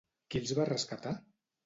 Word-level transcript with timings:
Qui 0.35 0.39
els 0.39 0.53
va 0.59 0.65
rescatar? 0.69 1.13